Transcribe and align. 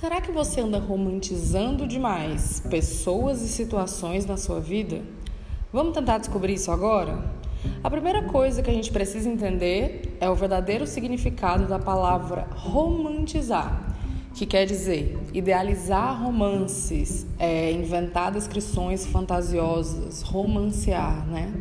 Será 0.00 0.18
que 0.18 0.32
você 0.32 0.62
anda 0.62 0.78
romantizando 0.78 1.86
demais 1.86 2.58
pessoas 2.70 3.42
e 3.42 3.48
situações 3.48 4.24
na 4.24 4.38
sua 4.38 4.58
vida? 4.58 5.02
Vamos 5.70 5.92
tentar 5.92 6.16
descobrir 6.16 6.54
isso 6.54 6.72
agora? 6.72 7.22
A 7.84 7.90
primeira 7.90 8.22
coisa 8.22 8.62
que 8.62 8.70
a 8.70 8.72
gente 8.72 8.90
precisa 8.90 9.28
entender 9.28 10.16
é 10.18 10.30
o 10.30 10.34
verdadeiro 10.34 10.86
significado 10.86 11.66
da 11.66 11.78
palavra 11.78 12.48
romantizar, 12.50 13.94
que 14.34 14.46
quer 14.46 14.64
dizer 14.64 15.18
idealizar 15.34 16.24
romances, 16.24 17.26
é, 17.38 17.70
inventar 17.70 18.32
descrições 18.32 19.04
fantasiosas, 19.04 20.22
romancear, 20.22 21.26
né? 21.26 21.52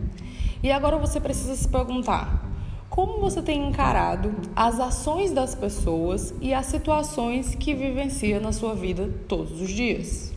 E 0.63 0.71
agora 0.71 0.97
você 0.97 1.19
precisa 1.19 1.57
se 1.57 1.67
perguntar: 1.67 2.48
como 2.89 3.19
você 3.19 3.41
tem 3.41 3.69
encarado 3.69 4.33
as 4.55 4.79
ações 4.79 5.31
das 5.31 5.53
pessoas 5.53 6.33
e 6.41 6.53
as 6.53 6.65
situações 6.65 7.53
que 7.53 7.73
vivencia 7.73 8.39
na 8.39 8.51
sua 8.51 8.73
vida 8.73 9.09
todos 9.27 9.61
os 9.61 9.69
dias. 9.69 10.33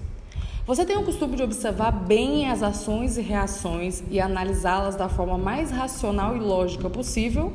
Você 0.67 0.85
tem 0.85 0.97
o 0.97 1.05
costume 1.05 1.35
de 1.35 1.43
observar 1.43 1.91
bem 1.91 2.49
as 2.49 2.63
ações 2.63 3.17
e 3.17 3.23
reações 3.23 4.03
e 4.11 4.21
analisá-las 4.21 4.95
da 4.95 5.09
forma 5.09 5.37
mais 5.37 5.71
racional 5.71 6.37
e 6.37 6.41
lógica 6.41 6.89
possível? 6.89 7.53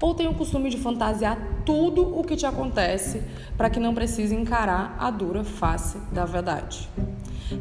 Ou 0.00 0.14
tem 0.14 0.28
o 0.28 0.34
costume 0.34 0.68
de 0.70 0.76
fantasiar 0.76 1.38
tudo 1.64 2.16
o 2.16 2.22
que 2.22 2.36
te 2.36 2.46
acontece 2.46 3.22
para 3.56 3.70
que 3.70 3.80
não 3.80 3.94
precise 3.94 4.34
encarar 4.34 4.96
a 5.00 5.10
dura 5.10 5.42
face 5.42 5.98
da 6.12 6.24
verdade? 6.24 6.88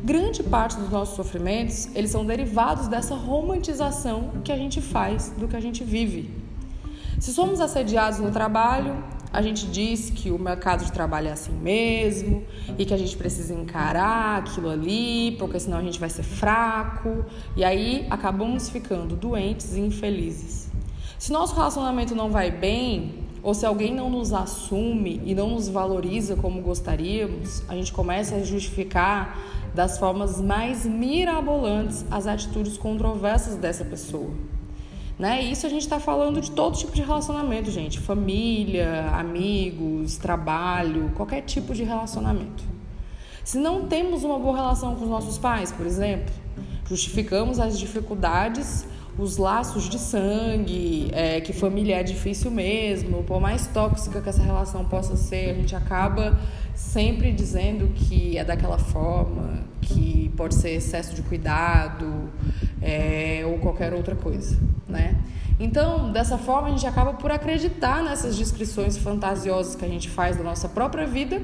Grande 0.04 0.44
parte 0.44 0.76
dos 0.78 0.90
nossos 0.90 1.16
sofrimentos, 1.16 1.88
eles 1.96 2.12
são 2.12 2.26
derivados 2.26 2.88
dessa 2.88 3.16
romantização 3.16 4.34
que 4.44 4.52
a 4.52 4.58
gente 4.58 4.82
faz 4.82 5.34
do 5.38 5.48
que 5.48 5.56
a 5.56 5.60
gente 5.60 5.84
vive. 5.84 6.45
Se 7.20 7.32
somos 7.34 7.62
assediados 7.62 8.20
no 8.20 8.30
trabalho, 8.32 9.04
a 9.32 9.42
gente 9.42 9.68
diz 9.68 10.10
que 10.10 10.32
o 10.32 10.40
mercado 10.40 10.86
de 10.86 10.92
trabalho 10.92 11.28
é 11.30 11.32
assim 11.32 11.52
mesmo 11.52 12.44
e 12.78 12.86
que 12.86 12.94
a 12.94 12.98
gente 12.98 13.16
precisa 13.16 13.54
encarar 13.54 14.40
aquilo 14.40 14.70
ali, 14.70 15.36
porque 15.40 15.60
senão 15.60 15.78
a 15.78 15.82
gente 15.82 16.00
vai 16.00 16.10
ser 16.10 16.24
fraco, 16.24 17.26
e 17.56 17.64
aí 17.64 18.06
acabamos 18.10 18.70
ficando 18.70 19.16
doentes 19.16 19.76
e 19.76 19.80
infelizes. 19.80 20.70
Se 21.18 21.32
nosso 21.32 21.56
relacionamento 21.56 22.14
não 22.14 22.30
vai 22.30 22.52
bem, 22.52 23.26
ou 23.42 23.54
se 23.54 23.66
alguém 23.66 23.94
não 23.94 24.10
nos 24.10 24.34
assume 24.34 25.22
e 25.24 25.36
não 25.36 25.52
nos 25.52 25.70
valoriza 25.70 26.36
como 26.36 26.62
gostaríamos, 26.62 27.64
a 27.70 27.76
gente 27.76 27.94
começa 27.94 28.36
a 28.36 28.44
justificar 28.44 29.40
das 29.74 29.98
formas 29.98 30.42
mais 30.42 30.86
mirabolantes 30.86 32.06
as 32.10 32.28
atitudes 32.28 32.78
controversas 32.78 33.56
dessa 33.56 33.86
pessoa. 33.86 34.32
Né? 35.18 35.42
Isso 35.44 35.66
a 35.66 35.70
gente 35.70 35.82
está 35.82 36.00
falando 36.00 36.42
de 36.42 36.52
todo 36.52 36.78
tipo 36.78 36.92
de 36.94 37.02
relacionamento, 37.02 37.72
gente. 37.72 38.00
Família, 38.00 39.10
amigos, 39.14 40.18
trabalho, 40.18 41.12
qualquer 41.16 41.42
tipo 41.42 41.74
de 41.74 41.84
relacionamento. 41.84 42.64
Se 43.44 43.58
não 43.58 43.88
temos 43.88 44.24
uma 44.24 44.38
boa 44.38 44.56
relação 44.56 44.96
com 44.96 45.04
os 45.04 45.10
nossos 45.10 45.38
pais, 45.38 45.72
por 45.72 45.86
exemplo, 45.86 46.34
justificamos 46.86 47.60
as 47.60 47.80
dificuldades, 47.80 48.86
os 49.18 49.38
laços 49.38 49.88
de 49.88 49.98
sangue, 49.98 51.10
é, 51.14 51.40
que 51.40 51.54
família 51.54 51.98
é 51.98 52.04
difícil 52.04 52.52
mesmo, 52.52 53.24
por 53.24 53.40
mais 53.40 53.68
tóxica 53.68 54.20
que 54.20 54.28
essa 54.28 54.44
relação 54.44 54.84
possa 54.84 55.16
ser, 55.16 55.52
a 55.52 55.54
gente 55.54 55.76
acaba 55.76 56.38
sempre 56.74 57.32
dizendo 57.32 57.88
que 57.94 58.38
é 58.38 58.44
daquela 58.44 58.78
forma, 58.78 59.64
que 59.80 60.30
pode 60.36 60.56
ser 60.56 60.72
excesso 60.72 61.16
de 61.16 61.22
cuidado 61.22 62.30
é, 62.82 63.44
ou 63.46 63.60
qualquer 63.60 63.94
outra 63.94 64.16
coisa 64.16 64.58
né? 64.88 65.16
Então, 65.60 66.12
dessa 66.12 66.38
forma, 66.38 66.68
a 66.68 66.72
gente 66.72 66.86
acaba 66.86 67.14
por 67.14 67.32
acreditar 67.32 68.04
nessas 68.04 68.36
descrições 68.36 68.98
fantasiosas 68.98 69.76
que 69.76 69.86
a 69.86 69.88
gente 69.88 70.10
faz 70.10 70.36
da 70.36 70.44
nossa 70.44 70.68
própria 70.68 71.06
vida 71.06 71.42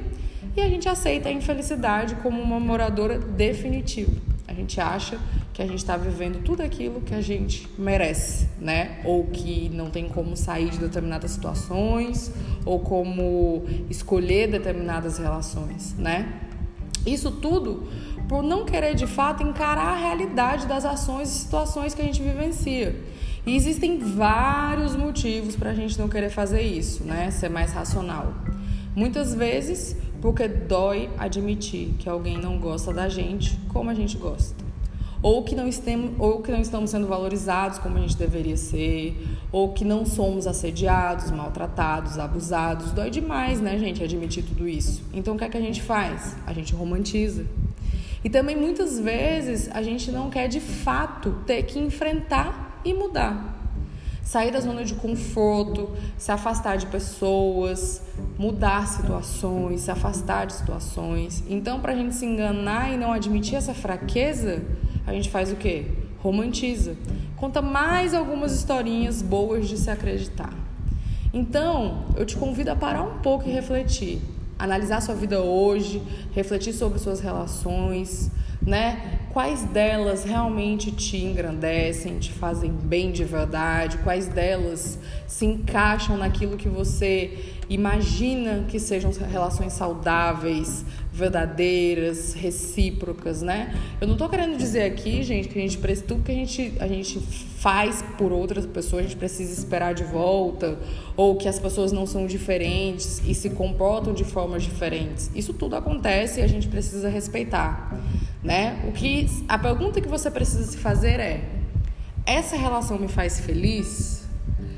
e 0.55 0.59
a 0.59 0.67
gente 0.67 0.89
aceita 0.89 1.29
a 1.29 1.31
infelicidade 1.31 2.15
como 2.15 2.41
uma 2.41 2.59
moradora 2.59 3.17
definitiva. 3.17 4.11
A 4.47 4.53
gente 4.53 4.81
acha 4.81 5.17
que 5.53 5.61
a 5.61 5.65
gente 5.65 5.77
está 5.77 5.95
vivendo 5.95 6.43
tudo 6.43 6.61
aquilo 6.61 6.99
que 6.99 7.13
a 7.13 7.21
gente 7.21 7.69
merece, 7.77 8.49
né? 8.59 8.99
Ou 9.05 9.27
que 9.27 9.69
não 9.69 9.89
tem 9.89 10.09
como 10.09 10.35
sair 10.35 10.69
de 10.69 10.77
determinadas 10.77 11.31
situações, 11.31 12.33
ou 12.65 12.79
como 12.79 13.63
escolher 13.89 14.47
determinadas 14.47 15.17
relações, 15.17 15.95
né? 15.97 16.33
Isso 17.05 17.31
tudo 17.31 17.87
por 18.27 18.43
não 18.43 18.65
querer 18.65 18.93
de 18.93 19.07
fato 19.07 19.41
encarar 19.41 19.93
a 19.93 19.95
realidade 19.95 20.67
das 20.67 20.85
ações 20.85 21.29
e 21.29 21.39
situações 21.39 21.93
que 21.93 22.01
a 22.01 22.05
gente 22.05 22.21
vivencia. 22.21 22.95
E 23.45 23.55
existem 23.55 23.97
vários 23.97 24.95
motivos 24.95 25.55
para 25.55 25.71
a 25.71 25.73
gente 25.73 25.97
não 25.97 26.07
querer 26.07 26.29
fazer 26.29 26.61
isso, 26.61 27.03
né? 27.03 27.31
Ser 27.31 27.49
mais 27.49 27.73
racional. 27.73 28.33
Muitas 28.95 29.33
vezes 29.33 29.95
porque 30.21 30.47
dói 30.47 31.09
admitir 31.17 31.95
que 31.97 32.07
alguém 32.07 32.37
não 32.37 32.59
gosta 32.59 32.93
da 32.93 33.09
gente 33.09 33.57
como 33.69 33.89
a 33.89 33.93
gente 33.93 34.15
gosta. 34.17 34.63
Ou 35.23 35.43
que, 35.43 35.55
não 35.55 35.67
estemos, 35.67 36.13
ou 36.19 36.41
que 36.41 36.51
não 36.51 36.61
estamos 36.61 36.89
sendo 36.89 37.07
valorizados 37.07 37.77
como 37.77 37.97
a 37.97 38.01
gente 38.01 38.17
deveria 38.17 38.57
ser, 38.57 39.15
ou 39.51 39.71
que 39.71 39.85
não 39.85 40.03
somos 40.03 40.47
assediados, 40.47 41.29
maltratados, 41.29 42.17
abusados. 42.17 42.91
Dói 42.91 43.09
demais, 43.09 43.61
né, 43.61 43.77
gente, 43.77 44.03
admitir 44.03 44.43
tudo 44.43 44.67
isso. 44.67 45.03
Então 45.13 45.35
o 45.35 45.37
que 45.37 45.43
é 45.43 45.49
que 45.49 45.57
a 45.57 45.61
gente 45.61 45.81
faz? 45.81 46.35
A 46.45 46.53
gente 46.53 46.73
romantiza. 46.73 47.45
E 48.23 48.29
também 48.29 48.55
muitas 48.55 48.99
vezes 48.99 49.69
a 49.71 49.81
gente 49.81 50.11
não 50.11 50.29
quer 50.29 50.47
de 50.47 50.59
fato 50.59 51.35
ter 51.45 51.63
que 51.63 51.79
enfrentar 51.79 52.60
e 52.83 52.93
mudar. 52.93 53.57
Sair 54.23 54.51
da 54.51 54.59
zona 54.59 54.85
de 54.85 54.93
conforto, 54.95 55.89
se 56.17 56.31
afastar 56.31 56.77
de 56.77 56.85
pessoas, 56.85 58.01
mudar 58.37 58.87
situações, 58.87 59.81
se 59.81 59.91
afastar 59.91 60.45
de 60.45 60.53
situações. 60.53 61.43
Então, 61.49 61.79
para 61.79 61.93
a 61.93 61.95
gente 61.95 62.15
se 62.15 62.25
enganar 62.25 62.93
e 62.93 62.97
não 62.97 63.11
admitir 63.11 63.55
essa 63.55 63.73
fraqueza, 63.73 64.63
a 65.05 65.13
gente 65.13 65.29
faz 65.29 65.51
o 65.51 65.55
quê? 65.55 65.85
Romantiza. 66.19 66.95
Conta 67.35 67.61
mais 67.61 68.13
algumas 68.13 68.53
historinhas 68.53 69.21
boas 69.21 69.67
de 69.67 69.77
se 69.77 69.89
acreditar. 69.89 70.53
Então, 71.33 72.05
eu 72.15 72.25
te 72.25 72.35
convido 72.35 72.71
a 72.71 72.75
parar 72.75 73.03
um 73.03 73.19
pouco 73.19 73.47
e 73.49 73.51
refletir. 73.51 74.21
Analisar 74.59 75.01
sua 75.01 75.15
vida 75.15 75.41
hoje, 75.41 76.03
refletir 76.33 76.73
sobre 76.73 76.99
suas 76.99 77.19
relações, 77.19 78.29
né? 78.65 79.19
Quais 79.33 79.63
delas 79.63 80.25
realmente 80.25 80.91
te 80.91 81.17
engrandecem, 81.17 82.19
te 82.19 82.31
fazem 82.31 82.71
bem 82.71 83.11
de 83.11 83.23
verdade? 83.23 83.97
Quais 83.99 84.27
delas 84.27 84.99
se 85.25 85.45
encaixam 85.45 86.17
naquilo 86.17 86.57
que 86.57 86.67
você 86.67 87.55
imagina 87.69 88.65
que 88.67 88.77
sejam 88.77 89.09
relações 89.31 89.71
saudáveis, 89.71 90.83
verdadeiras, 91.13 92.33
recíprocas, 92.33 93.41
né? 93.41 93.73
Eu 94.01 94.07
não 94.07 94.15
estou 94.15 94.27
querendo 94.27 94.57
dizer 94.57 94.83
aqui, 94.83 95.23
gente, 95.23 95.47
que 95.47 95.57
a 95.57 95.61
gente 95.61 95.77
tudo 96.01 96.23
que 96.23 96.31
a 96.31 96.35
gente, 96.35 96.73
a 96.79 96.87
gente 96.87 97.19
faz 97.19 98.03
por 98.17 98.33
outras 98.33 98.65
pessoas, 98.65 99.05
a 99.05 99.07
gente 99.07 99.17
precisa 99.17 99.53
esperar 99.53 99.93
de 99.93 100.03
volta, 100.03 100.77
ou 101.15 101.37
que 101.37 101.47
as 101.47 101.57
pessoas 101.57 101.93
não 101.93 102.05
são 102.05 102.27
diferentes 102.27 103.21
e 103.25 103.33
se 103.33 103.51
comportam 103.51 104.13
de 104.13 104.25
formas 104.25 104.63
diferentes. 104.63 105.31
Isso 105.33 105.53
tudo 105.53 105.77
acontece 105.77 106.41
e 106.41 106.43
a 106.43 106.47
gente 106.47 106.67
precisa 106.67 107.07
respeitar 107.07 107.97
né? 108.43 108.83
O 108.87 108.91
que 108.91 109.27
a 109.47 109.57
pergunta 109.57 110.01
que 110.01 110.07
você 110.07 110.29
precisa 110.31 110.63
se 110.63 110.77
fazer 110.77 111.19
é: 111.19 111.43
essa 112.25 112.55
relação 112.55 112.97
me 112.97 113.07
faz 113.07 113.39
feliz? 113.39 114.21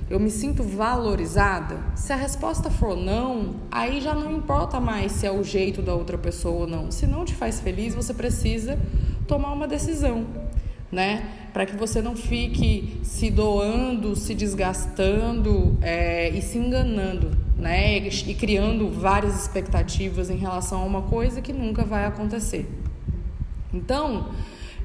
Eu 0.09 0.19
me 0.19 0.29
sinto 0.29 0.63
valorizada? 0.63 1.79
Se 1.95 2.13
a 2.13 2.15
resposta 2.15 2.69
for 2.69 2.95
não, 2.95 3.55
aí 3.71 4.01
já 4.01 4.13
não 4.13 4.31
importa 4.35 4.79
mais 4.79 5.13
se 5.13 5.25
é 5.25 5.31
o 5.31 5.43
jeito 5.43 5.81
da 5.81 5.95
outra 5.95 6.17
pessoa 6.17 6.61
ou 6.61 6.67
não. 6.67 6.91
Se 6.91 7.07
não 7.07 7.25
te 7.25 7.33
faz 7.33 7.59
feliz, 7.61 7.95
você 7.95 8.13
precisa 8.13 8.77
tomar 9.27 9.53
uma 9.53 9.67
decisão, 9.67 10.27
né? 10.91 11.25
Para 11.53 11.65
que 11.65 11.75
você 11.75 12.01
não 12.01 12.15
fique 12.15 12.99
se 13.01 13.31
doando, 13.31 14.15
se 14.15 14.35
desgastando 14.35 15.77
é, 15.81 16.29
e 16.29 16.41
se 16.41 16.57
enganando, 16.57 17.31
né? 17.57 17.97
E 17.97 18.33
criando 18.35 18.91
várias 18.91 19.41
expectativas 19.41 20.29
em 20.29 20.37
relação 20.37 20.81
a 20.81 20.85
uma 20.85 21.03
coisa 21.03 21.41
que 21.41 21.53
nunca 21.53 21.83
vai 21.83 22.05
acontecer. 22.05 22.69
Então, 23.73 24.27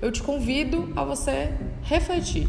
eu 0.01 0.11
te 0.11 0.23
convido 0.23 0.93
a 0.97 1.05
você 1.05 1.53
refletir. 1.83 2.49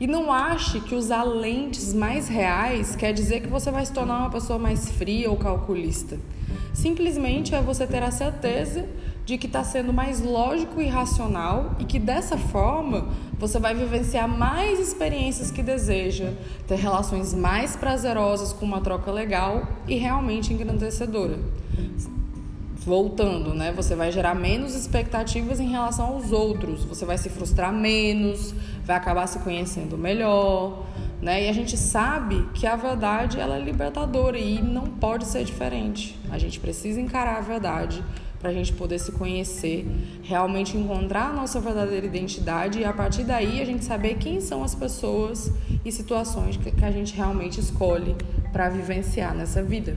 E 0.00 0.06
não 0.06 0.32
ache 0.32 0.80
que 0.80 0.96
usar 0.96 1.22
lentes 1.22 1.94
mais 1.94 2.26
reais 2.26 2.96
quer 2.96 3.12
dizer 3.12 3.40
que 3.40 3.46
você 3.46 3.70
vai 3.70 3.86
se 3.86 3.92
tornar 3.92 4.18
uma 4.18 4.30
pessoa 4.30 4.58
mais 4.58 4.90
fria 4.90 5.30
ou 5.30 5.36
calculista. 5.36 6.18
Simplesmente 6.74 7.54
é 7.54 7.62
você 7.62 7.86
ter 7.86 8.02
a 8.02 8.10
certeza 8.10 8.84
de 9.24 9.38
que 9.38 9.46
está 9.46 9.62
sendo 9.62 9.92
mais 9.92 10.20
lógico 10.20 10.80
e 10.80 10.88
racional 10.88 11.76
e 11.78 11.84
que 11.84 12.00
dessa 12.00 12.36
forma 12.36 13.06
você 13.38 13.60
vai 13.60 13.74
vivenciar 13.74 14.26
mais 14.26 14.80
experiências 14.80 15.52
que 15.52 15.62
deseja, 15.62 16.32
ter 16.66 16.76
relações 16.76 17.32
mais 17.32 17.76
prazerosas 17.76 18.52
com 18.52 18.64
uma 18.64 18.80
troca 18.80 19.12
legal 19.12 19.68
e 19.86 19.94
realmente 19.94 20.52
engrandecedora 20.52 21.38
voltando, 22.84 23.54
né? 23.54 23.72
Você 23.72 23.94
vai 23.94 24.10
gerar 24.10 24.34
menos 24.34 24.74
expectativas 24.74 25.60
em 25.60 25.68
relação 25.68 26.06
aos 26.06 26.32
outros, 26.32 26.84
você 26.84 27.04
vai 27.04 27.16
se 27.16 27.28
frustrar 27.28 27.72
menos, 27.72 28.54
vai 28.84 28.96
acabar 28.96 29.26
se 29.26 29.38
conhecendo 29.38 29.96
melhor, 29.96 30.86
Né? 31.20 31.44
E 31.44 31.48
a 31.48 31.52
gente 31.52 31.76
sabe 31.76 32.48
que 32.52 32.66
a 32.66 32.74
verdade 32.74 33.38
ela 33.38 33.56
é 33.56 33.60
libertadora 33.60 34.36
e 34.36 34.60
não 34.60 34.88
pode 34.88 35.24
ser 35.24 35.44
diferente. 35.44 36.18
A 36.28 36.36
gente 36.36 36.58
precisa 36.58 37.00
encarar 37.00 37.38
a 37.38 37.40
verdade 37.40 38.02
para 38.40 38.50
a 38.50 38.52
gente 38.52 38.72
poder 38.72 38.98
se 38.98 39.12
conhecer, 39.12 39.86
realmente 40.24 40.76
encontrar 40.76 41.30
a 41.30 41.32
nossa 41.32 41.60
verdadeira 41.60 42.04
identidade 42.04 42.80
e 42.80 42.84
a 42.84 42.92
partir 42.92 43.22
daí 43.22 43.62
a 43.62 43.64
gente 43.64 43.84
saber 43.84 44.16
quem 44.16 44.40
são 44.40 44.64
as 44.64 44.74
pessoas 44.74 45.52
e 45.84 45.92
situações 45.92 46.56
que 46.56 46.84
a 46.84 46.90
gente 46.90 47.14
realmente 47.14 47.60
escolhe 47.60 48.16
para 48.52 48.68
vivenciar 48.68 49.32
nessa 49.32 49.62
vida. 49.62 49.96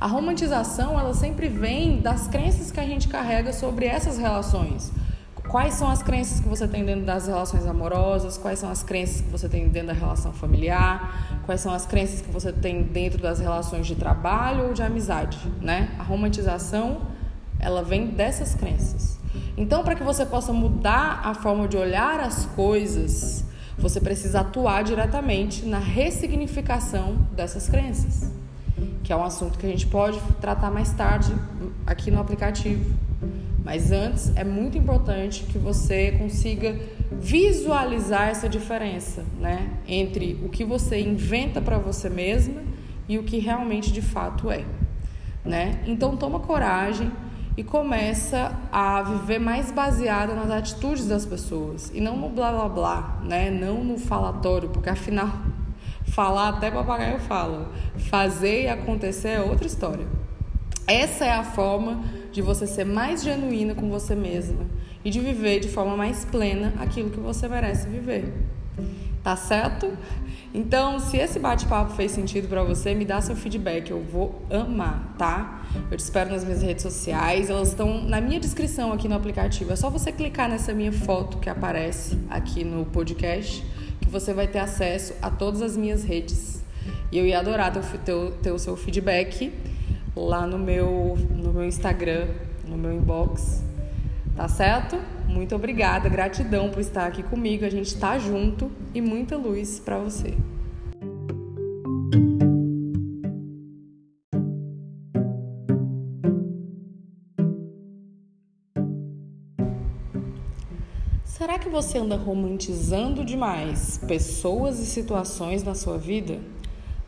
A 0.00 0.06
romantização, 0.06 0.98
ela 0.98 1.14
sempre 1.14 1.48
vem 1.48 2.00
das 2.00 2.26
crenças 2.26 2.70
que 2.70 2.80
a 2.80 2.84
gente 2.84 3.08
carrega 3.08 3.52
sobre 3.52 3.86
essas 3.86 4.18
relações. 4.18 4.92
Quais 5.48 5.74
são 5.74 5.88
as 5.88 6.02
crenças 6.02 6.40
que 6.40 6.48
você 6.48 6.66
tem 6.66 6.84
dentro 6.84 7.04
das 7.04 7.26
relações 7.26 7.66
amorosas? 7.66 8.36
Quais 8.36 8.58
são 8.58 8.70
as 8.70 8.82
crenças 8.82 9.20
que 9.20 9.28
você 9.30 9.48
tem 9.48 9.68
dentro 9.68 9.88
da 9.88 9.92
relação 9.92 10.32
familiar? 10.32 11.40
Quais 11.46 11.60
são 11.60 11.72
as 11.72 11.86
crenças 11.86 12.20
que 12.20 12.30
você 12.30 12.50
tem 12.50 12.82
dentro 12.82 13.20
das 13.22 13.38
relações 13.38 13.86
de 13.86 13.94
trabalho 13.94 14.68
ou 14.68 14.72
de 14.72 14.82
amizade, 14.82 15.38
né? 15.60 15.90
A 15.98 16.02
romantização, 16.02 17.02
ela 17.60 17.82
vem 17.82 18.06
dessas 18.08 18.54
crenças. 18.54 19.18
Então, 19.56 19.84
para 19.84 19.94
que 19.94 20.02
você 20.02 20.26
possa 20.26 20.52
mudar 20.52 21.20
a 21.24 21.34
forma 21.34 21.68
de 21.68 21.76
olhar 21.76 22.18
as 22.20 22.46
coisas, 22.46 23.44
você 23.78 24.00
precisa 24.00 24.40
atuar 24.40 24.82
diretamente 24.82 25.64
na 25.66 25.78
ressignificação 25.78 27.16
dessas 27.32 27.68
crenças, 27.68 28.32
que 29.04 29.12
é 29.12 29.16
um 29.16 29.22
assunto 29.22 29.58
que 29.58 29.66
a 29.66 29.68
gente 29.68 29.86
pode 29.86 30.18
tratar 30.40 30.70
mais 30.70 30.92
tarde 30.92 31.32
aqui 31.86 32.10
no 32.10 32.18
aplicativo. 32.18 32.92
Mas 33.62 33.92
antes 33.92 34.34
é 34.34 34.44
muito 34.44 34.76
importante 34.76 35.44
que 35.44 35.58
você 35.58 36.12
consiga 36.12 36.78
visualizar 37.12 38.28
essa 38.28 38.48
diferença, 38.48 39.24
né, 39.38 39.70
entre 39.86 40.40
o 40.44 40.48
que 40.48 40.64
você 40.64 41.00
inventa 41.00 41.60
para 41.60 41.78
você 41.78 42.08
mesma 42.08 42.62
e 43.08 43.18
o 43.18 43.22
que 43.22 43.38
realmente 43.38 43.92
de 43.92 44.02
fato 44.02 44.50
é, 44.50 44.64
né? 45.44 45.82
Então 45.86 46.16
toma 46.16 46.40
coragem 46.40 47.10
e 47.56 47.62
começa 47.62 48.58
a 48.72 49.02
viver 49.02 49.38
mais 49.38 49.70
baseada 49.70 50.34
nas 50.34 50.50
atitudes 50.50 51.06
das 51.06 51.24
pessoas 51.24 51.90
e 51.94 52.00
não 52.00 52.16
no 52.16 52.28
blá 52.28 52.50
blá 52.52 52.68
blá, 52.68 53.20
né? 53.22 53.50
Não 53.50 53.84
no 53.84 53.98
falatório, 53.98 54.68
porque 54.70 54.88
afinal 54.90 55.30
falar 56.04 56.50
até 56.50 56.70
papagaio 56.70 57.18
fala, 57.20 57.70
fazer 58.10 58.64
e 58.64 58.68
acontecer 58.68 59.28
é 59.28 59.40
outra 59.40 59.66
história. 59.66 60.06
Essa 60.86 61.24
é 61.24 61.32
a 61.32 61.42
forma 61.42 62.04
de 62.30 62.42
você 62.42 62.66
ser 62.66 62.84
mais 62.84 63.22
genuína 63.22 63.74
com 63.74 63.88
você 63.88 64.14
mesma 64.14 64.66
e 65.04 65.10
de 65.10 65.20
viver 65.20 65.60
de 65.60 65.68
forma 65.68 65.96
mais 65.96 66.24
plena 66.24 66.74
aquilo 66.78 67.10
que 67.10 67.20
você 67.20 67.48
merece 67.48 67.88
viver. 67.88 68.32
Tá 69.22 69.36
certo? 69.36 69.90
Então, 70.52 71.00
se 71.00 71.16
esse 71.16 71.38
bate-papo 71.38 71.94
fez 71.94 72.12
sentido 72.12 72.46
para 72.46 72.62
você, 72.62 72.94
me 72.94 73.04
dá 73.04 73.20
seu 73.20 73.34
feedback, 73.34 73.90
eu 73.90 74.00
vou 74.02 74.42
amar, 74.50 75.14
tá? 75.18 75.62
Eu 75.90 75.96
te 75.96 76.00
espero 76.00 76.30
nas 76.30 76.44
minhas 76.44 76.62
redes 76.62 76.82
sociais, 76.82 77.50
elas 77.50 77.70
estão 77.70 78.04
na 78.04 78.20
minha 78.20 78.38
descrição 78.38 78.92
aqui 78.92 79.08
no 79.08 79.16
aplicativo. 79.16 79.72
É 79.72 79.76
só 79.76 79.90
você 79.90 80.12
clicar 80.12 80.48
nessa 80.48 80.72
minha 80.72 80.92
foto 80.92 81.38
que 81.38 81.50
aparece 81.50 82.16
aqui 82.30 82.62
no 82.62 82.84
podcast, 82.84 83.64
você 84.14 84.32
vai 84.32 84.46
ter 84.46 84.60
acesso 84.60 85.12
a 85.20 85.28
todas 85.28 85.60
as 85.60 85.76
minhas 85.76 86.04
redes. 86.04 86.62
E 87.10 87.18
eu 87.18 87.26
ia 87.26 87.40
adorar 87.40 87.72
ter, 87.72 87.82
ter, 87.98 88.30
ter 88.42 88.52
o 88.52 88.58
seu 88.60 88.76
feedback 88.76 89.52
lá 90.14 90.46
no 90.46 90.56
meu, 90.56 91.18
no 91.30 91.52
meu 91.52 91.64
Instagram, 91.64 92.28
no 92.64 92.76
meu 92.76 92.92
inbox. 92.92 93.62
Tá 94.36 94.46
certo? 94.46 94.96
Muito 95.26 95.54
obrigada, 95.56 96.08
gratidão 96.08 96.70
por 96.70 96.80
estar 96.80 97.06
aqui 97.06 97.24
comigo. 97.24 97.64
A 97.64 97.68
gente 97.68 97.88
está 97.88 98.16
junto 98.16 98.70
e 98.94 99.00
muita 99.00 99.36
luz 99.36 99.80
para 99.80 99.98
você. 99.98 100.34
Será 111.36 111.58
que 111.58 111.68
você 111.68 111.98
anda 111.98 112.14
romantizando 112.14 113.24
demais 113.24 113.98
pessoas 114.06 114.78
e 114.78 114.86
situações 114.86 115.64
na 115.64 115.74
sua 115.74 115.98
vida? 115.98 116.38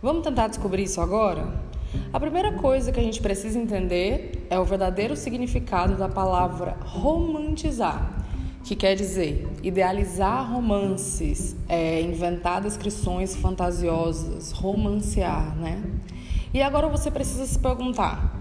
Vamos 0.02 0.24
tentar 0.24 0.48
descobrir 0.48 0.82
isso 0.82 1.00
agora? 1.00 1.60
A 2.12 2.18
primeira 2.18 2.54
coisa 2.54 2.90
que 2.90 2.98
a 2.98 3.02
gente 3.04 3.22
precisa 3.22 3.56
entender 3.56 4.44
é 4.50 4.58
o 4.58 4.64
verdadeiro 4.64 5.14
significado 5.14 5.96
da 5.96 6.08
palavra 6.08 6.76
romantizar, 6.80 8.24
que 8.64 8.74
quer 8.74 8.96
dizer 8.96 9.46
idealizar 9.62 10.52
romances, 10.52 11.54
é, 11.68 12.00
inventar 12.00 12.60
descrições 12.60 13.36
fantasiosas, 13.36 14.50
romancear, 14.50 15.56
né? 15.56 15.80
E 16.52 16.60
agora 16.60 16.88
você 16.88 17.12
precisa 17.12 17.46
se 17.46 17.60
perguntar: 17.60 18.36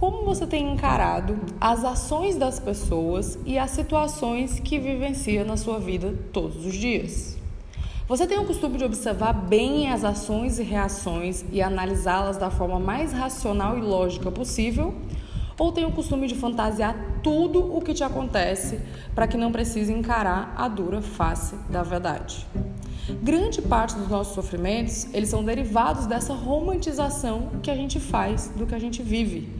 como 0.00 0.24
você 0.24 0.46
tem 0.46 0.72
encarado 0.72 1.38
as 1.60 1.84
ações 1.84 2.34
das 2.34 2.58
pessoas 2.58 3.38
e 3.44 3.58
as 3.58 3.70
situações 3.72 4.58
que 4.58 4.78
vivencia 4.78 5.44
na 5.44 5.58
sua 5.58 5.78
vida 5.78 6.14
todos 6.32 6.64
os 6.64 6.72
dias? 6.72 7.36
Você 8.08 8.26
tem 8.26 8.38
o 8.38 8.46
costume 8.46 8.78
de 8.78 8.84
observar 8.84 9.34
bem 9.34 9.92
as 9.92 10.02
ações 10.02 10.58
e 10.58 10.62
reações 10.62 11.44
e 11.52 11.60
analisá-las 11.60 12.38
da 12.38 12.50
forma 12.50 12.80
mais 12.80 13.12
racional 13.12 13.76
e 13.76 13.82
lógica 13.82 14.30
possível? 14.30 14.94
Ou 15.58 15.70
tem 15.70 15.84
o 15.84 15.92
costume 15.92 16.26
de 16.26 16.34
fantasiar 16.34 17.20
tudo 17.22 17.76
o 17.76 17.82
que 17.82 17.92
te 17.92 18.02
acontece 18.02 18.80
para 19.14 19.28
que 19.28 19.36
não 19.36 19.52
precise 19.52 19.92
encarar 19.92 20.54
a 20.56 20.66
dura 20.66 21.02
face 21.02 21.54
da 21.68 21.82
verdade? 21.82 22.46
Grande 23.22 23.60
parte 23.60 23.96
dos 23.96 24.08
nossos 24.08 24.34
sofrimentos, 24.34 25.12
eles 25.12 25.28
são 25.28 25.44
derivados 25.44 26.06
dessa 26.06 26.32
romantização 26.32 27.50
que 27.62 27.70
a 27.70 27.76
gente 27.76 28.00
faz 28.00 28.50
do 28.56 28.64
que 28.64 28.74
a 28.74 28.78
gente 28.78 29.02
vive. 29.02 29.59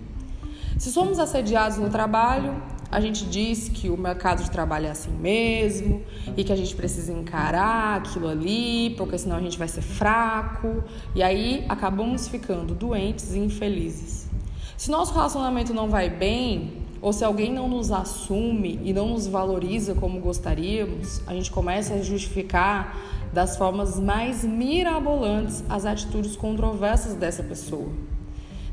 Se 0.80 0.90
somos 0.90 1.18
assediados 1.18 1.76
no 1.76 1.90
trabalho, 1.90 2.56
a 2.90 3.02
gente 3.02 3.26
diz 3.26 3.68
que 3.68 3.90
o 3.90 3.98
mercado 3.98 4.42
de 4.42 4.50
trabalho 4.50 4.86
é 4.86 4.90
assim 4.90 5.10
mesmo 5.10 6.02
e 6.34 6.42
que 6.42 6.50
a 6.50 6.56
gente 6.56 6.74
precisa 6.74 7.12
encarar 7.12 7.98
aquilo 7.98 8.26
ali, 8.26 8.94
porque 8.96 9.18
senão 9.18 9.36
a 9.36 9.42
gente 9.42 9.58
vai 9.58 9.68
ser 9.68 9.82
fraco 9.82 10.82
e 11.14 11.22
aí 11.22 11.66
acabamos 11.68 12.28
ficando 12.28 12.74
doentes 12.74 13.34
e 13.34 13.38
infelizes. 13.38 14.26
Se 14.74 14.90
nosso 14.90 15.12
relacionamento 15.12 15.74
não 15.74 15.90
vai 15.90 16.08
bem, 16.08 16.72
ou 17.02 17.12
se 17.12 17.26
alguém 17.26 17.52
não 17.52 17.68
nos 17.68 17.92
assume 17.92 18.80
e 18.82 18.94
não 18.94 19.10
nos 19.10 19.26
valoriza 19.26 19.94
como 19.94 20.18
gostaríamos, 20.18 21.20
a 21.26 21.34
gente 21.34 21.50
começa 21.50 21.92
a 21.92 22.02
justificar 22.02 22.96
das 23.34 23.54
formas 23.54 24.00
mais 24.00 24.44
mirabolantes 24.44 25.62
as 25.68 25.84
atitudes 25.84 26.36
controversas 26.36 27.12
dessa 27.12 27.42
pessoa. 27.42 27.92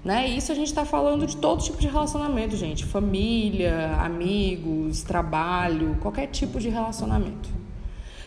Né? 0.03 0.27
Isso 0.27 0.51
a 0.51 0.55
gente 0.55 0.67
está 0.67 0.85
falando 0.85 1.25
de 1.25 1.35
todo 1.37 1.61
tipo 1.61 1.77
de 1.77 1.87
relacionamento, 1.87 2.55
gente. 2.55 2.85
Família, 2.85 3.95
amigos, 3.99 5.03
trabalho, 5.03 5.97
qualquer 5.99 6.27
tipo 6.27 6.59
de 6.59 6.69
relacionamento. 6.69 7.49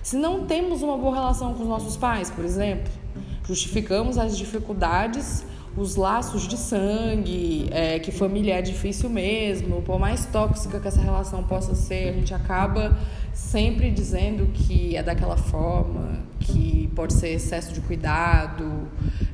Se 0.03 0.17
não 0.17 0.47
temos 0.47 0.83
uma 0.83 0.97
boa 0.97 1.15
relação 1.15 1.55
com 1.55 1.63
os 1.63 1.69
nossos 1.69 1.97
pais, 1.97 2.31
por 2.31 2.45
exemplo, 2.45 2.91
justificamos 3.47 4.17
as 4.17 4.37
dificuldades, 4.37 5.45
os 5.77 5.95
laços 5.95 6.49
de 6.49 6.57
sangue, 6.57 7.69
é, 7.71 7.99
que 7.99 8.11
família 8.11 8.55
é 8.59 8.63
difícil 8.63 9.09
mesmo, 9.11 9.83
por 9.83 9.99
mais 9.99 10.27
tóxica 10.27 10.81
que 10.81 10.89
essa 10.89 11.01
relação 11.01 11.45
possa 11.45 11.75
ser, 11.75 12.09
a 12.09 12.13
gente 12.13 12.35
acaba 12.35 12.99
sempre 13.33 13.91
dizendo 13.91 14.47
que 14.53 14.97
é 14.97 15.03
daquela 15.03 15.37
forma, 15.37 16.19
que 16.41 16.91
pode 16.97 17.13
ser 17.13 17.29
excesso 17.29 17.73
de 17.73 17.81
cuidado 17.81 18.89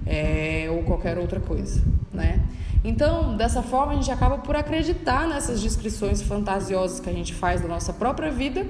é, 0.05 0.69
ou 0.71 0.83
qualquer 0.83 1.17
outra 1.17 1.41
coisa 1.41 1.96
né? 2.17 2.41
Então, 2.83 3.37
dessa 3.37 3.63
forma, 3.63 3.93
a 3.93 3.95
gente 3.97 4.11
acaba 4.11 4.39
por 4.39 4.57
acreditar 4.57 5.29
nessas 5.29 5.61
descrições 5.61 6.23
fantasiosas 6.23 7.01
que 7.01 7.11
a 7.11 7.13
gente 7.13 7.35
faz 7.35 7.61
da 7.61 7.69
nossa 7.69 7.93
própria 7.93 8.31
vida 8.31 8.67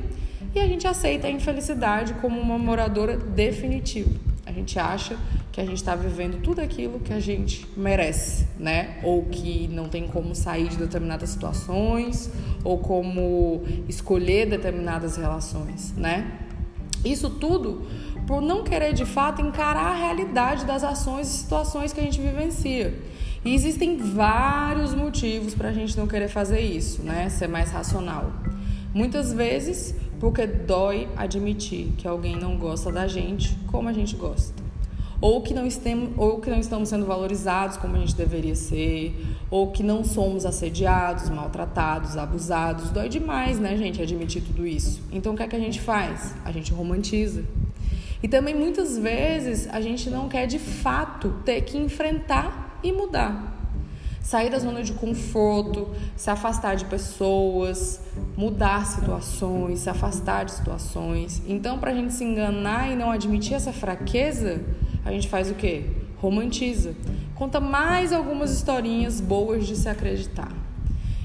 e 0.54 0.58
a 0.58 0.66
gente 0.66 0.86
aceita 0.86 1.26
a 1.26 1.30
infelicidade 1.30 2.14
como 2.14 2.40
uma 2.40 2.58
moradora 2.58 3.16
definitiva. 3.16 4.10
A 4.46 4.52
gente 4.52 4.78
acha 4.78 5.16
que 5.52 5.60
a 5.60 5.64
gente 5.64 5.76
está 5.76 5.94
vivendo 5.94 6.40
tudo 6.40 6.60
aquilo 6.60 7.00
que 7.00 7.12
a 7.12 7.20
gente 7.20 7.66
merece, 7.76 8.46
né? 8.58 8.98
Ou 9.02 9.24
que 9.24 9.68
não 9.68 9.88
tem 9.88 10.06
como 10.06 10.34
sair 10.34 10.68
de 10.68 10.76
determinadas 10.76 11.30
situações, 11.30 12.30
ou 12.64 12.78
como 12.78 13.64
escolher 13.88 14.46
determinadas 14.46 15.16
relações, 15.16 15.92
né? 15.96 16.40
Isso 17.04 17.28
tudo 17.28 17.86
por 18.26 18.40
não 18.40 18.64
querer 18.64 18.92
de 18.92 19.04
fato 19.04 19.42
encarar 19.42 19.92
a 19.92 19.94
realidade 19.94 20.64
das 20.64 20.82
ações 20.82 21.28
e 21.28 21.38
situações 21.38 21.92
que 21.92 22.00
a 22.00 22.02
gente 22.02 22.20
vivencia. 22.20 22.94
E 23.46 23.54
existem 23.54 23.96
vários 23.96 24.92
motivos 24.92 25.54
para 25.54 25.68
a 25.68 25.72
gente 25.72 25.96
não 25.96 26.08
querer 26.08 26.26
fazer 26.26 26.58
isso, 26.58 27.04
né? 27.04 27.28
Ser 27.28 27.46
mais 27.46 27.70
racional. 27.70 28.32
Muitas 28.92 29.32
vezes 29.32 29.94
porque 30.18 30.44
dói 30.48 31.06
admitir 31.16 31.92
que 31.96 32.08
alguém 32.08 32.34
não 32.34 32.58
gosta 32.58 32.90
da 32.90 33.06
gente 33.06 33.56
como 33.68 33.88
a 33.88 33.92
gente 33.92 34.16
gosta. 34.16 34.60
Ou 35.20 35.40
que, 35.42 35.54
não 35.54 35.64
estemos, 35.64 36.10
ou 36.16 36.40
que 36.40 36.50
não 36.50 36.58
estamos 36.58 36.88
sendo 36.88 37.06
valorizados 37.06 37.76
como 37.76 37.94
a 37.94 38.00
gente 38.00 38.16
deveria 38.16 38.56
ser, 38.56 39.14
ou 39.48 39.70
que 39.70 39.84
não 39.84 40.02
somos 40.02 40.44
assediados, 40.44 41.30
maltratados, 41.30 42.16
abusados. 42.16 42.90
Dói 42.90 43.08
demais, 43.08 43.60
né, 43.60 43.76
gente, 43.76 44.02
admitir 44.02 44.42
tudo 44.42 44.66
isso. 44.66 45.00
Então 45.12 45.34
o 45.34 45.36
que 45.36 45.44
é 45.44 45.46
que 45.46 45.54
a 45.54 45.60
gente 45.60 45.80
faz? 45.80 46.34
A 46.44 46.50
gente 46.50 46.72
romantiza. 46.72 47.44
E 48.20 48.26
também 48.26 48.56
muitas 48.56 48.98
vezes 48.98 49.68
a 49.70 49.80
gente 49.80 50.10
não 50.10 50.28
quer 50.28 50.46
de 50.46 50.58
fato 50.58 51.32
ter 51.44 51.60
que 51.60 51.78
enfrentar 51.78 52.55
e 52.88 52.92
mudar. 52.92 53.54
Sair 54.20 54.50
da 54.50 54.58
zona 54.58 54.82
de 54.82 54.92
conforto, 54.92 55.88
se 56.16 56.30
afastar 56.30 56.74
de 56.74 56.84
pessoas, 56.84 58.00
mudar 58.36 58.84
situações, 58.84 59.80
se 59.80 59.90
afastar 59.90 60.44
de 60.44 60.52
situações. 60.52 61.42
Então, 61.46 61.78
para 61.78 61.92
a 61.92 61.94
gente 61.94 62.12
se 62.12 62.24
enganar 62.24 62.90
e 62.90 62.96
não 62.96 63.10
admitir 63.10 63.54
essa 63.54 63.72
fraqueza, 63.72 64.60
a 65.04 65.12
gente 65.12 65.28
faz 65.28 65.50
o 65.50 65.54
quê? 65.54 65.90
Romantiza. 66.16 66.94
Conta 67.36 67.60
mais 67.60 68.12
algumas 68.12 68.50
historinhas 68.50 69.20
boas 69.20 69.66
de 69.66 69.76
se 69.76 69.88
acreditar. 69.88 70.52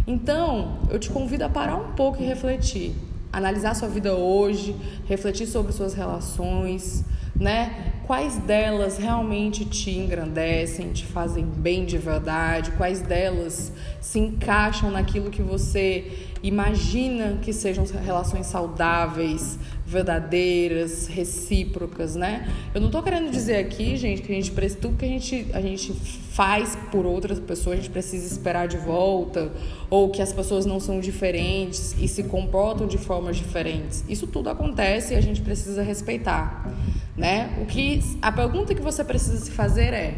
Então, 0.06 0.80
eu 0.90 1.00
te 1.00 1.10
convido 1.10 1.44
a 1.46 1.50
parar 1.50 1.78
um 1.78 1.94
pouco 1.94 2.22
e 2.22 2.26
refletir. 2.26 2.94
Analisar 3.34 3.76
sua 3.76 3.88
vida 3.88 4.14
hoje, 4.14 4.76
refletir 5.08 5.48
sobre 5.48 5.72
suas 5.72 5.94
relações, 5.94 7.04
né? 7.36 7.94
Quais 8.12 8.36
delas 8.40 8.98
realmente 8.98 9.64
te 9.64 9.90
engrandecem, 9.90 10.92
te 10.92 11.06
fazem 11.06 11.46
bem 11.46 11.86
de 11.86 11.98
verdade? 11.98 12.72
Quais 12.72 13.00
delas 13.00 13.72
se 14.02 14.20
encaixam 14.20 14.92
naquilo 14.92 15.30
que 15.30 15.42
você 15.42 16.12
imagina 16.44 17.40
que 17.42 17.54
sejam 17.54 17.86
relações 17.86 18.48
saudáveis, 18.48 19.58
verdadeiras, 19.88 21.08
recíprocas, 21.08 22.14
né? 22.14 22.50
Eu 22.76 22.82
não 22.82 22.90
estou 22.90 23.02
querendo 23.02 23.32
dizer 23.32 23.56
aqui, 23.56 23.96
gente, 23.96 24.22
que 24.24 24.32
a 24.34 24.36
gente 24.36 24.52
tudo 24.76 24.98
que 24.98 25.06
a 25.06 25.08
gente, 25.08 25.48
a 25.54 25.62
gente 25.62 25.94
faz 26.34 26.78
por 26.92 27.06
outras 27.06 27.40
pessoas, 27.40 27.74
a 27.74 27.82
gente 27.82 27.92
precisa 27.92 28.26
esperar 28.26 28.68
de 28.68 28.78
volta, 28.78 29.52
ou 29.90 30.10
que 30.10 30.22
as 30.22 30.32
pessoas 30.32 30.66
não 30.66 30.80
são 30.80 31.00
diferentes 31.00 31.96
e 32.00 32.08
se 32.08 32.24
comportam 32.24 32.88
de 32.88 32.98
formas 32.98 33.36
diferentes. 33.36 34.04
Isso 34.08 34.26
tudo 34.28 34.50
acontece 34.50 35.14
e 35.14 35.18
a 35.18 35.22
gente 35.22 35.42
precisa 35.42 35.84
respeitar, 35.84 36.72
né? 37.18 37.58
O 37.62 37.66
que 37.66 38.02
a 38.22 38.32
pergunta 38.32 38.74
que 38.74 38.82
você 38.82 39.04
precisa 39.04 39.38
se 39.38 39.52
fazer 39.52 39.94
é: 39.94 40.18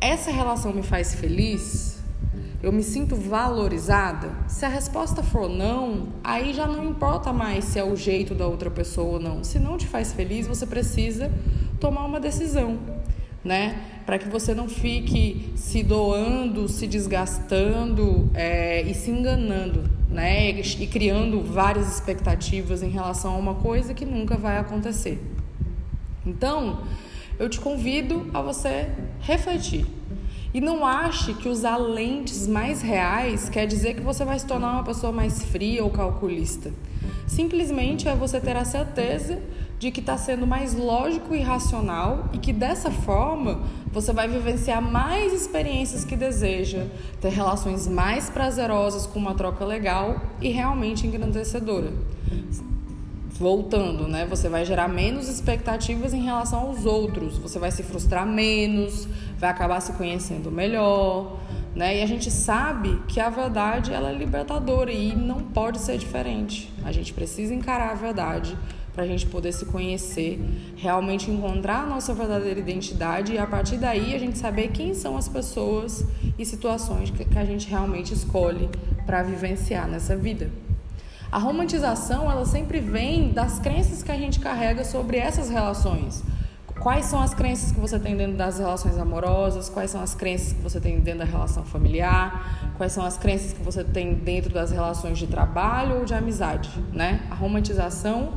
essa 0.00 0.30
relação 0.30 0.72
me 0.72 0.82
faz 0.82 1.14
feliz? 1.14 1.92
eu 2.62 2.70
me 2.70 2.82
sinto 2.82 3.16
valorizada? 3.16 4.30
Se 4.46 4.64
a 4.64 4.68
resposta 4.68 5.22
for 5.22 5.48
não, 5.48 6.10
aí 6.22 6.54
já 6.54 6.66
não 6.66 6.84
importa 6.88 7.32
mais 7.32 7.64
se 7.64 7.78
é 7.78 7.84
o 7.84 7.96
jeito 7.96 8.34
da 8.34 8.46
outra 8.46 8.70
pessoa 8.70 9.14
ou 9.14 9.20
não. 9.20 9.42
Se 9.42 9.58
não 9.58 9.76
te 9.76 9.88
faz 9.88 10.12
feliz, 10.12 10.46
você 10.46 10.64
precisa 10.64 11.30
tomar 11.80 12.04
uma 12.04 12.20
decisão, 12.20 12.78
né? 13.42 13.91
Para 14.04 14.18
que 14.18 14.28
você 14.28 14.54
não 14.54 14.68
fique 14.68 15.52
se 15.54 15.82
doando, 15.82 16.68
se 16.68 16.86
desgastando 16.86 18.30
é, 18.34 18.82
e 18.82 18.94
se 18.94 19.10
enganando, 19.10 19.88
né? 20.08 20.50
E 20.50 20.86
criando 20.86 21.40
várias 21.40 21.94
expectativas 21.94 22.82
em 22.82 22.90
relação 22.90 23.34
a 23.34 23.38
uma 23.38 23.54
coisa 23.54 23.94
que 23.94 24.04
nunca 24.04 24.36
vai 24.36 24.58
acontecer. 24.58 25.20
Então, 26.26 26.80
eu 27.38 27.48
te 27.48 27.60
convido 27.60 28.30
a 28.32 28.40
você 28.40 28.88
refletir. 29.20 29.86
E 30.54 30.60
não 30.60 30.84
ache 30.84 31.32
que 31.32 31.48
usar 31.48 31.78
lentes 31.78 32.46
mais 32.46 32.82
reais 32.82 33.48
quer 33.48 33.66
dizer 33.66 33.94
que 33.94 34.02
você 34.02 34.24
vai 34.24 34.38
se 34.38 34.46
tornar 34.46 34.72
uma 34.72 34.84
pessoa 34.84 35.10
mais 35.10 35.42
fria 35.44 35.82
ou 35.82 35.90
calculista. 35.90 36.70
Simplesmente 37.26 38.06
é 38.06 38.14
você 38.14 38.38
ter 38.38 38.56
a 38.56 38.64
certeza 38.64 39.40
de 39.82 39.90
que 39.90 39.98
está 39.98 40.16
sendo 40.16 40.46
mais 40.46 40.74
lógico 40.74 41.34
e 41.34 41.40
racional 41.40 42.26
e 42.32 42.38
que 42.38 42.52
dessa 42.52 42.88
forma 42.88 43.62
você 43.90 44.12
vai 44.12 44.28
vivenciar 44.28 44.80
mais 44.80 45.32
experiências 45.32 46.04
que 46.04 46.14
deseja, 46.14 46.86
ter 47.20 47.30
relações 47.30 47.88
mais 47.88 48.30
prazerosas 48.30 49.06
com 49.06 49.18
uma 49.18 49.34
troca 49.34 49.64
legal 49.64 50.22
e 50.40 50.50
realmente 50.50 51.04
engrandecedora 51.04 51.92
voltando, 53.32 54.06
né? 54.06 54.24
Você 54.26 54.48
vai 54.48 54.64
gerar 54.64 54.86
menos 54.86 55.28
expectativas 55.28 56.14
em 56.14 56.22
relação 56.22 56.60
aos 56.60 56.86
outros, 56.86 57.36
você 57.38 57.58
vai 57.58 57.72
se 57.72 57.82
frustrar 57.82 58.24
menos, 58.24 59.08
vai 59.36 59.50
acabar 59.50 59.80
se 59.80 59.94
conhecendo 59.94 60.48
melhor, 60.48 61.40
né? 61.74 61.98
E 61.98 62.02
a 62.02 62.06
gente 62.06 62.30
sabe 62.30 63.02
que 63.08 63.18
a 63.18 63.28
verdade 63.28 63.92
ela 63.92 64.10
é 64.10 64.14
libertadora 64.14 64.92
e 64.92 65.16
não 65.16 65.40
pode 65.40 65.80
ser 65.80 65.98
diferente. 65.98 66.72
A 66.84 66.92
gente 66.92 67.12
precisa 67.12 67.52
encarar 67.52 67.90
a 67.90 67.94
verdade 67.94 68.56
para 68.92 69.04
a 69.04 69.06
gente 69.06 69.26
poder 69.26 69.52
se 69.52 69.64
conhecer, 69.66 70.38
realmente 70.76 71.30
encontrar 71.30 71.84
a 71.84 71.86
nossa 71.86 72.12
verdadeira 72.12 72.60
identidade 72.60 73.32
e 73.32 73.38
a 73.38 73.46
partir 73.46 73.76
daí 73.76 74.14
a 74.14 74.18
gente 74.18 74.38
saber 74.38 74.68
quem 74.68 74.94
são 74.94 75.16
as 75.16 75.28
pessoas 75.28 76.04
e 76.38 76.44
situações 76.44 77.10
que 77.10 77.38
a 77.38 77.44
gente 77.44 77.68
realmente 77.68 78.12
escolhe 78.12 78.68
para 79.06 79.22
vivenciar 79.22 79.88
nessa 79.88 80.16
vida. 80.16 80.50
A 81.30 81.38
romantização, 81.38 82.30
ela 82.30 82.44
sempre 82.44 82.78
vem 82.78 83.32
das 83.32 83.58
crenças 83.58 84.02
que 84.02 84.12
a 84.12 84.18
gente 84.18 84.38
carrega 84.38 84.84
sobre 84.84 85.16
essas 85.16 85.48
relações. 85.48 86.22
Quais 86.78 87.06
são 87.06 87.22
as 87.22 87.32
crenças 87.32 87.70
que 87.70 87.80
você 87.80 87.98
tem 87.98 88.16
dentro 88.16 88.36
das 88.36 88.58
relações 88.58 88.98
amorosas? 88.98 89.68
Quais 89.68 89.90
são 89.90 90.02
as 90.02 90.14
crenças 90.14 90.52
que 90.52 90.60
você 90.60 90.80
tem 90.80 90.98
dentro 91.00 91.20
da 91.20 91.24
relação 91.24 91.64
familiar? 91.64 92.74
Quais 92.76 92.92
são 92.92 93.04
as 93.04 93.16
crenças 93.16 93.52
que 93.52 93.62
você 93.62 93.84
tem 93.84 94.14
dentro 94.14 94.52
das 94.52 94.72
relações 94.72 95.16
de 95.16 95.26
trabalho 95.26 96.00
ou 96.00 96.04
de 96.04 96.12
amizade, 96.12 96.68
né? 96.92 97.20
A 97.30 97.34
romantização, 97.34 98.32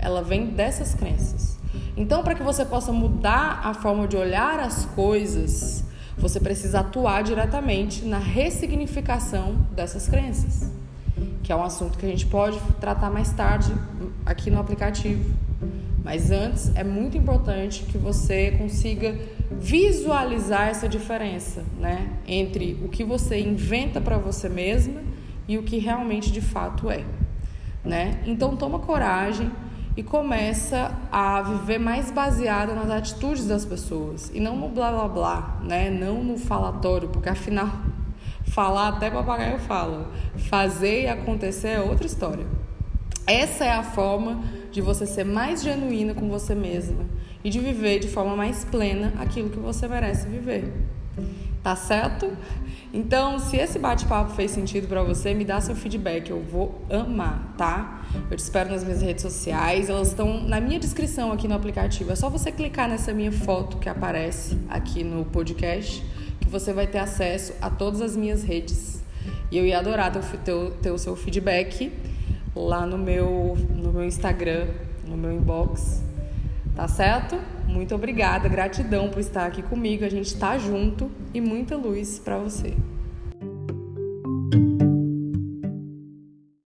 ela 0.00 0.22
vem 0.22 0.46
dessas 0.46 0.94
crenças. 0.94 1.58
Então, 1.96 2.22
para 2.22 2.34
que 2.34 2.42
você 2.42 2.64
possa 2.64 2.92
mudar 2.92 3.60
a 3.64 3.74
forma 3.74 4.08
de 4.08 4.16
olhar 4.16 4.58
as 4.58 4.84
coisas, 4.86 5.84
você 6.16 6.40
precisa 6.40 6.80
atuar 6.80 7.22
diretamente 7.22 8.04
na 8.04 8.18
ressignificação 8.18 9.56
dessas 9.74 10.08
crenças 10.08 10.70
que 11.50 11.52
é 11.52 11.56
um 11.56 11.64
assunto 11.64 11.98
que 11.98 12.06
a 12.06 12.08
gente 12.08 12.26
pode 12.26 12.60
tratar 12.80 13.10
mais 13.10 13.32
tarde 13.32 13.72
aqui 14.24 14.52
no 14.52 14.60
aplicativo. 14.60 15.34
Mas 16.04 16.30
antes 16.30 16.70
é 16.76 16.84
muito 16.84 17.18
importante 17.18 17.82
que 17.82 17.98
você 17.98 18.52
consiga 18.52 19.18
visualizar 19.50 20.68
essa 20.68 20.88
diferença, 20.88 21.64
né, 21.76 22.08
entre 22.24 22.78
o 22.84 22.88
que 22.88 23.02
você 23.02 23.40
inventa 23.40 24.00
para 24.00 24.16
você 24.16 24.48
mesma 24.48 25.02
e 25.48 25.58
o 25.58 25.64
que 25.64 25.78
realmente 25.78 26.30
de 26.30 26.40
fato 26.40 26.88
é, 26.88 27.04
né? 27.84 28.20
Então 28.24 28.54
toma 28.56 28.78
coragem 28.78 29.50
e 30.00 30.02
começa 30.02 30.98
a 31.12 31.42
viver 31.42 31.76
mais 31.78 32.10
baseada 32.10 32.74
nas 32.74 32.88
atitudes 32.88 33.46
das 33.46 33.66
pessoas 33.66 34.30
e 34.32 34.40
não 34.40 34.56
no 34.56 34.70
blá 34.70 34.90
blá 34.90 35.06
blá, 35.06 35.60
né? 35.62 35.90
Não 35.90 36.24
no 36.24 36.38
falatório, 36.38 37.10
porque 37.10 37.28
afinal 37.28 37.68
Falar 38.48 38.88
até 38.88 39.10
papagaio 39.10 39.58
fala. 39.58 40.10
Fazer 40.48 41.02
e 41.02 41.06
acontecer 41.06 41.68
é 41.68 41.80
outra 41.82 42.06
história. 42.06 42.46
Essa 43.26 43.66
é 43.66 43.72
a 43.72 43.82
forma 43.82 44.42
de 44.72 44.80
você 44.80 45.04
ser 45.04 45.24
mais 45.24 45.62
genuína 45.62 46.14
com 46.14 46.30
você 46.30 46.54
mesma 46.54 47.04
e 47.44 47.50
de 47.50 47.60
viver 47.60 47.98
de 47.98 48.08
forma 48.08 48.34
mais 48.34 48.64
plena 48.64 49.12
aquilo 49.18 49.50
que 49.50 49.58
você 49.58 49.86
merece 49.86 50.26
viver. 50.26 50.72
Tá 51.62 51.76
certo? 51.76 52.30
Então, 52.92 53.38
se 53.38 53.56
esse 53.56 53.78
bate-papo 53.78 54.32
fez 54.34 54.50
sentido 54.50 54.88
para 54.88 55.02
você, 55.02 55.34
me 55.34 55.44
dá 55.44 55.60
seu 55.60 55.76
feedback, 55.76 56.30
eu 56.30 56.42
vou 56.42 56.82
amar, 56.90 57.54
tá? 57.56 58.02
Eu 58.30 58.36
te 58.36 58.40
espero 58.40 58.70
nas 58.70 58.82
minhas 58.82 59.02
redes 59.02 59.22
sociais, 59.22 59.90
elas 59.90 60.08
estão 60.08 60.42
na 60.42 60.60
minha 60.60 60.78
descrição 60.78 61.30
aqui 61.30 61.46
no 61.46 61.54
aplicativo. 61.54 62.10
É 62.10 62.16
só 62.16 62.30
você 62.30 62.50
clicar 62.50 62.88
nessa 62.88 63.12
minha 63.12 63.30
foto 63.30 63.76
que 63.76 63.88
aparece 63.88 64.58
aqui 64.68 65.04
no 65.04 65.24
podcast 65.26 66.02
você 66.50 66.72
vai 66.72 66.86
ter 66.86 66.98
acesso 66.98 67.54
a 67.62 67.70
todas 67.70 68.02
as 68.02 68.16
minhas 68.16 68.42
redes. 68.42 69.00
E 69.50 69.56
eu 69.56 69.64
ia 69.64 69.78
adorar 69.78 70.12
ter 70.82 70.90
o 70.90 70.98
seu 70.98 71.14
feedback 71.14 71.92
lá 72.54 72.84
no 72.84 72.98
meu, 72.98 73.56
no 73.70 73.92
meu 73.92 74.04
Instagram, 74.04 74.66
no 75.06 75.16
meu 75.16 75.32
inbox. 75.32 76.02
Tá 76.74 76.88
certo? 76.88 77.38
Muito 77.70 77.94
obrigada, 77.94 78.48
gratidão 78.48 79.08
por 79.08 79.20
estar 79.20 79.46
aqui 79.46 79.62
comigo. 79.62 80.04
A 80.04 80.08
gente 80.08 80.36
tá 80.36 80.58
junto 80.58 81.08
e 81.32 81.40
muita 81.40 81.76
luz 81.76 82.18
para 82.18 82.36
você. 82.36 82.74